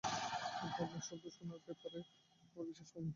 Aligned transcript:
কিন্তু, 0.53 0.79
আপনার 0.79 1.03
শব্দ 1.07 1.23
শোনার 1.35 1.59
ব্যাপারটা 1.59 1.99
আমার 2.45 2.65
বিশ্বাস 2.69 2.89
হয়নি! 2.93 3.09